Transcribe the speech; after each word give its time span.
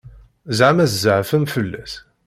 Ẓeɛma 0.57 0.85
tzeɛfem 0.91 1.45
fell-as? 1.53 1.93